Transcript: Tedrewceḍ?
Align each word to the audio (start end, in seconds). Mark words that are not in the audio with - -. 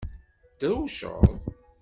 Tedrewceḍ? 0.59 1.23